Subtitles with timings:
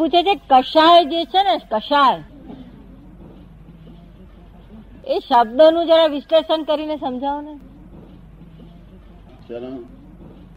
[0.00, 2.22] પૂછે છે કશાય જે છે ને કશાય?
[5.04, 7.54] એ શબ્દનું જરા વિશ્લેષણ કરીને સમજાવો ને.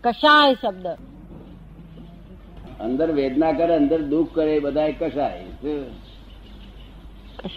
[0.03, 0.87] કશાય શબ્દ.
[2.79, 5.45] અંદર વેદના કરે અંદર દુઃખ કરે બધા કશાય.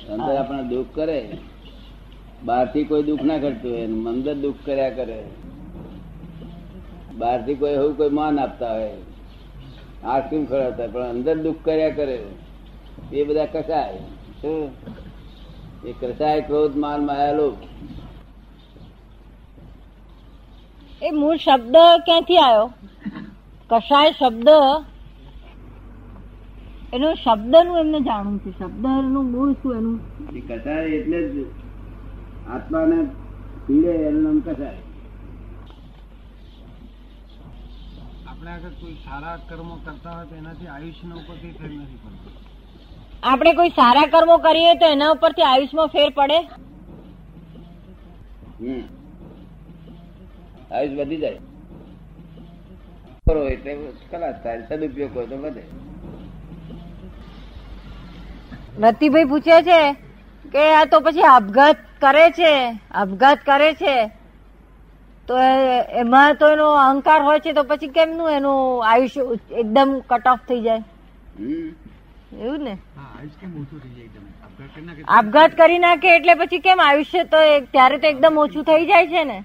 [0.08, 1.38] અંદર આપણે દુઃખ કરે.
[2.44, 5.24] બહારથી કોઈ દુઃખ ના કરતું હોય અંદર દુઃખ કર્યા કરે.
[7.18, 8.90] બહારથી કોઈ એવું કોઈ માન આપતા હોય.
[10.04, 12.24] આઈસ્ક્રીમ ખવડાવતા પણ અંદર દુઃખ કર્યા કરે.
[13.12, 13.96] એ બધા કસાય.
[14.42, 14.70] શું?
[15.84, 17.56] એ કસાય ક્રોધ માન માયાલો.
[21.02, 22.70] એ મૂળ શબ્દ ક્યાંથી આવ્યો?
[23.70, 24.48] કસાય શબ્દ.
[26.92, 28.58] એનો શબ્દનું એમને જાણવું છે.
[28.58, 30.00] શબ્દનું મૂળ શું એનું?
[30.48, 31.46] કસાય એટલે જ
[32.50, 33.04] આત્માને
[33.66, 34.76] પીડે એનું નામ કસાય.
[38.46, 42.28] આપણે આગળ કોઈ સારા કર્મો કરતા હોય તો એનાથી આયુષ્યના ઉપરથી ફેર નથી પડતો.
[43.22, 46.38] આપણે કોઈ સારા કર્મો કરીએ તો એના ઉપરથી આયુષમાં ફેર પડે?
[50.72, 51.40] આયુષ વધી જાય.
[53.26, 53.72] કરો એટલે
[54.10, 55.64] ખલાસ થાય સદુપયોગ હોય તો વધે.
[58.84, 59.80] રતિભાઈ પૂછે છે
[60.52, 62.54] કે આ તો પછી આપઘાત કરે છે?
[62.94, 63.96] આપઘાત કરે છે?
[65.28, 65.34] તો
[65.94, 69.22] એમાં તો એનો અહંકાર હોય છે તો પછી કેમનું એનું આયુષ્ય
[69.56, 70.82] એકદમ કટ ઓફ થઈ જાય?
[72.38, 72.74] એવું ને?
[72.96, 74.24] હા આયુષ કેમ ઓછું થઈ જાય એકદમ
[75.08, 77.38] આપઘાત કરી નાખે એટલે પછી કેમ આયુષ્ય તો
[77.72, 79.38] ત્યારે તો એકદમ ઓછું થઈ જાય છે ને?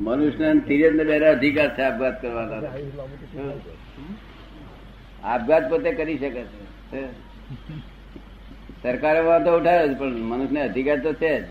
[0.00, 0.52] મનુષ્ય
[1.04, 2.72] બેરા અધિકાર છે આપઘાત કરવાના.
[5.24, 6.42] આપઘાત પોતે કરી શકે
[6.90, 7.02] છે.
[8.82, 11.48] સરકારે વાંધો ઉઠાવ્યો છે, પણ મનુષ્યને અધિકાર તો છે જ.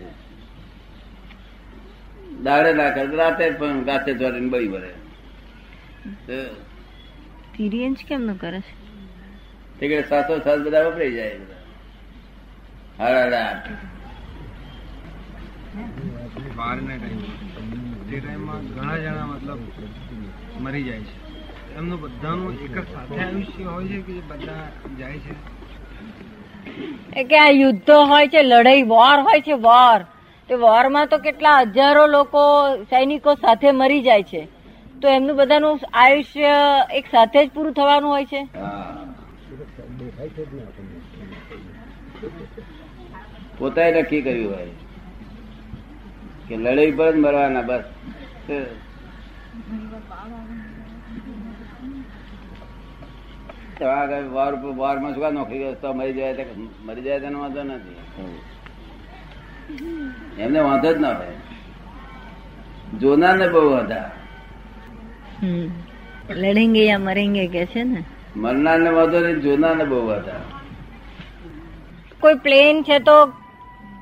[2.42, 4.90] દાડે ના રાતે પણ ગાતે ચોરીને બળી પડે
[7.56, 8.60] તિરિયંશ કેમ ન કરે?
[8.60, 8.74] છે
[9.78, 11.54] તે કે સાસો સાસ બધા વપરાઈ જાય બધા.
[12.98, 13.70] હાડા આઠ
[16.96, 17.20] ટાઈમ
[18.10, 19.60] તે ટાઈમમાં ઘણા જણા મતલબ
[20.60, 21.16] મરી જાય છે.
[21.76, 24.68] એમનું બધાનું એક જ સાથે આયુષ્ય હોય છે કે બધા
[24.98, 25.34] જાય છે?
[27.16, 30.00] એ કે આ યુદ્ધો હોય છે લડાઈ વોર હોય છે વોર
[30.48, 32.40] તે વોરમાં તો કેટલા હજારો લોકો
[32.84, 34.48] સૈનિકો સાથે મરી જાય છે.
[35.02, 36.46] તો એમનું બધાનું આયુષ્ય
[36.94, 38.48] એક સાથે જ પૂરું થવાનું હોય છે?
[43.58, 44.70] પોતાએ નક્કી કર્યું હોય
[46.48, 47.82] કે લડાઈ પર જ મરવાના, બસ.
[54.32, 55.64] વાર ઉપર વારમાં શું નોકરી
[55.94, 56.46] મરી જાય
[56.80, 57.96] મરી જાય તેનો વાંધો નથી.
[60.38, 61.36] એમને વાંધો જ ના હોય
[63.00, 64.10] જોનાર ને બહુ વાંધા
[66.42, 68.00] લડેંગે યા મરેંગે કે છે ને?
[68.36, 70.40] મરનાર ને વાંધો નહીં જોનાર ને બહુ વાંધા
[72.20, 73.16] કોઈ પ્લેન છે તો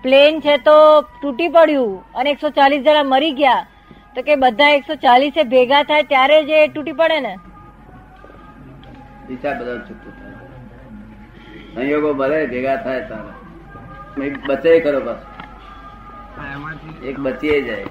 [0.02, 0.76] પ્લેન છે તો
[1.22, 3.66] તૂટી પડ્યું અને એકસો ચાલીસ જણા મરી ગયા.
[4.14, 7.34] તો કે બધા એકસો ચાલીસે ભેગા થાય ત્યારે જ એ તૂટી પડે ને?
[9.30, 10.36] હિસાબ બધા ચૂકતું થાય.
[11.74, 13.36] સંયોગો ભલે ભેગા થાય તારા.
[14.48, 15.26] બચે કરો પાછો.
[17.04, 17.84] એક બચી જાય.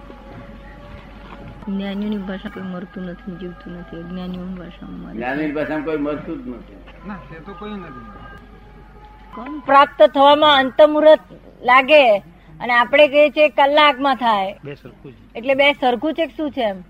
[1.68, 4.04] જ્ઞાનીઓની ભાષા કોઈ મરતું નથી જીવતું નથી.
[4.04, 7.08] જ્ઞાનીઓની ભાષામાં જ્ઞાની ભાષામાં કોઈ મરતું જ નથી.
[7.08, 9.60] ના તે તો કોઈ નથી.
[9.66, 11.20] પ્રાપ્ત થવામાં અંતમુહૂર્ત
[11.62, 12.18] લાગે
[12.60, 14.60] અને આપણે કહીએ છીએ કલાકમાં થાય.
[14.64, 16.82] બે સરખું એટલે બે સરખું છે કે શું છે એમ?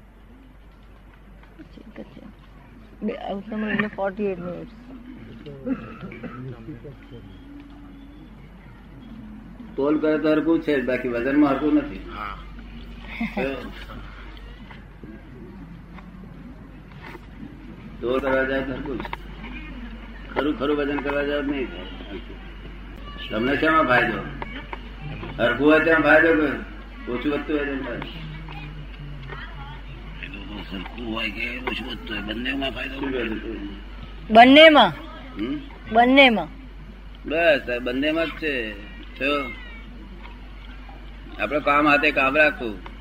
[1.75, 2.21] ઠીક છે.
[3.03, 4.71] બે અંતમુહૂર્ત એટલે ફોર્ટી એટ મિનિટ
[9.75, 12.01] તોલ કરે તો હરકું છે બાકી વજનમાં હરકું નથી.
[18.01, 19.09] તોલ કરવા જાય તો હરકું છે
[20.33, 21.87] ખરું ખરું વજન કરવા જાય તો નહીં થાય.
[23.29, 24.19] તમને શેમાં ફાયદો?
[25.37, 26.47] હરકું હોય ત્યાં ફાયદો કે
[27.11, 27.99] ઓછું વધતું હોય ફાયદો
[30.69, 32.71] સરખું હોય કે ઓછું વધતું હોય બંનેમાં
[34.29, 34.91] બંનેમાં?
[35.37, 35.55] હમ?
[35.93, 36.49] બંનેમાં.
[37.25, 38.53] બસ બંનેમાં જ છે.
[41.37, 42.95] જો આપડે કામ હાથે કામ રાખવું.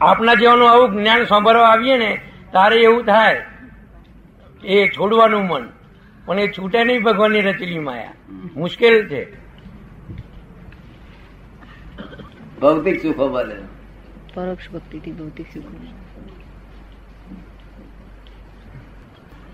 [0.00, 2.20] આપના જેવાનું આવું જ્ઞાન સાંભળવા આવીએ ને
[2.52, 3.46] તારે એવું થાય
[4.64, 5.68] એ છોડવાનું મન
[6.24, 8.12] પણ એ છૂટે નહીં ભગવાનની રચેલી માયા.
[8.56, 9.42] મુશ્કેલ છે.
[12.60, 13.54] ભૌતિક સુખો મળે.
[14.34, 15.76] પરોક્ષ ભક્તિથી ભૌતિક સુખો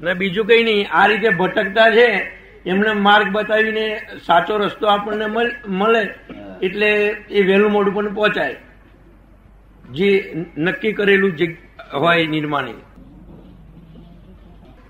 [0.03, 6.17] ને બીજું કઈ નહીં આ રીતે ભટકતા છે એમને માર્ગ બતાવીને સાચો રસ્તો આપણને મળ-
[6.63, 6.89] એટલે
[7.31, 8.57] એ વહેલું મોડું પણ પહોંચાય.
[9.91, 11.59] જે નક્કી કરેલું જે
[11.95, 12.67] હોય નિર્માણ.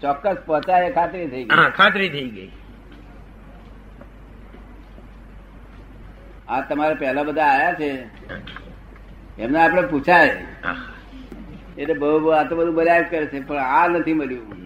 [0.00, 1.70] ચોક્કસ પહોંચાય ખાતરી થઈ ગઈ.
[1.76, 2.50] ખાતરી થઈ ગઈ.
[6.49, 7.91] આ તમારે પહેલા બધા આયા છે?
[9.38, 10.47] એમને આપણે પૂછાય.
[11.79, 14.57] એટલે બહુ બહુ આ તો બધું બધા કરે છે પણ આ નથી મળ્યું.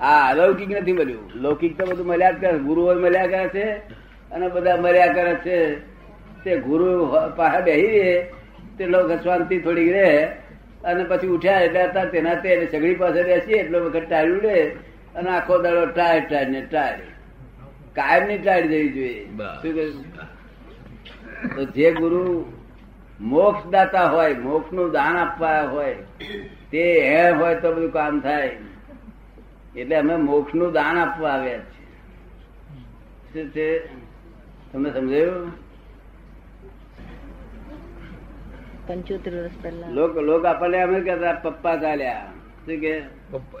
[0.00, 1.30] આ અલૌકિક નથી મળ્યું.
[1.34, 3.64] લૌકિક તો બધું મળ્યા જ કરે ગુરુઓ મળ્યા કરે છે
[4.30, 5.58] અને બધા મળ્યા કરે છે.
[6.44, 7.06] તે ગુરુ
[7.36, 8.22] પાસે બેસી રહે
[8.78, 10.24] તે લોક શાંતિ થોડીક રહે
[10.84, 14.62] અને પછી ઉઠ્યા એટલે તેના તે સગડી પાસે બેસી એટલો વખત ટાળ્યું રે
[15.14, 16.98] અને આખો દાડો ટાળ ટાળ ને ટાળ.
[17.94, 19.26] કાયમની ટાળ જવી જોઈએ.
[19.62, 20.04] શું કહ્યું?
[21.56, 22.44] તો જે ગુરુ
[23.20, 25.94] મોક્ષ દાતા હોય મોક્ષનું દાન આપવા હોય
[26.70, 28.50] તે હે હોય તો બધું કામ થાય.
[29.76, 31.86] એટલે અમે મોક્ષનું દાન આપવા આવ્યા છીએ.
[33.32, 33.88] શું છે?
[34.72, 35.52] તમને સમજાયું?
[38.86, 39.88] પંચોતેર વર્ષ પહેલા.
[39.88, 42.26] લોક લોક આપણને અમે કહેતા પપ્પા ચાલ્યા.
[42.66, 43.02] શું કે?
[43.30, 43.60] પપ્પા.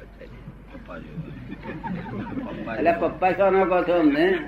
[2.78, 4.38] એટલે પપ્પા શું કહો છો અમને?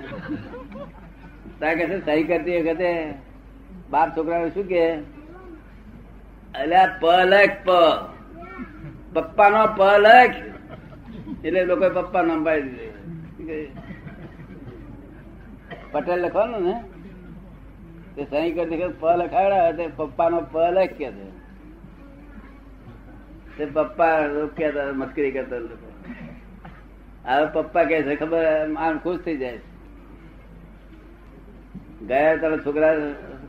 [1.60, 3.14] તારે કે સહી કરતી વખતે
[3.90, 4.98] બાપ છોકરા શું કે?
[6.54, 7.68] અલ્યા પ લખ પ.
[9.12, 10.51] પપ્પા નો પ લખ
[11.44, 12.90] એટલે લોકો પપ્પા નામ પાડી
[13.36, 13.58] દીધે
[15.92, 16.74] પટેલ લખવાનું ને?
[18.16, 21.26] તે સહી કરતી પ લખાવડા તે પપ્પા નો પ લખ કે છે.
[23.56, 25.88] તે પપ્પા રોક્યા હતા મસ્કરી કરતા લોકો.
[27.24, 28.44] હવે પપ્પા કે છે ખબર
[28.76, 29.60] આમ ખુશ થઈ જાય.
[32.02, 32.94] ગયા તમે છોકરા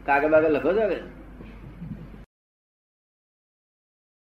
[0.06, 1.00] કાગળ બાગળ લખો છો કે?